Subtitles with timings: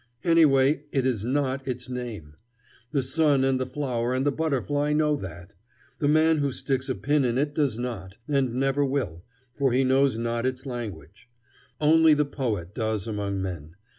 [0.23, 2.33] Anyway, it is not its name.
[2.91, 5.53] The sun and the flower and the butterfly know that.
[5.99, 9.83] The man who sticks a pin in it does not, and never will, for he
[9.83, 11.29] knows not its language.
[11.79, 13.75] Only the poet does among men.